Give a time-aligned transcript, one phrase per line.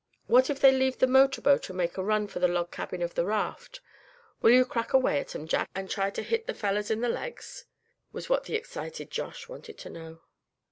[0.25, 3.03] "What if they leave the motor boat and make a run for the log cabin
[3.03, 3.81] on the raft
[4.41, 7.07] will you crack away at 'em, Jack, and try to hit the fellers in the
[7.07, 7.65] legs?"
[8.11, 10.21] was what the excited Josh wanted to know.